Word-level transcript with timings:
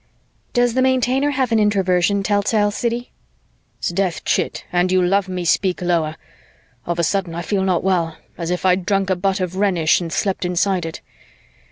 "Does 0.53 0.73
the 0.73 0.81
Maintainer 0.81 1.29
have 1.29 1.51
an 1.51 1.59
Introversion 1.59 2.23
telltale? 2.23 2.71
Siddy!" 2.71 3.11
"'Sdeath, 3.81 4.23
chit, 4.25 4.65
and 4.73 4.91
you 4.91 4.99
love 4.99 5.29
me, 5.29 5.45
speak 5.45 5.79
lower. 5.79 6.15
Of 6.87 6.97
a 6.97 7.03
sudden, 7.03 7.35
I 7.35 7.43
feel 7.43 7.61
not 7.61 7.83
well, 7.83 8.17
as 8.35 8.49
if 8.49 8.65
I'd 8.65 8.87
drunk 8.87 9.11
a 9.11 9.15
butt 9.15 9.39
of 9.39 9.57
Rhenish 9.57 10.01
and 10.01 10.11
slept 10.11 10.43
inside 10.43 10.87
it. 10.87 11.01